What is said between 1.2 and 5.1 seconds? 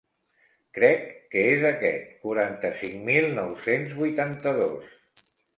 que és aquest quaranta-cinc mil nou-cents vuitanta-dos.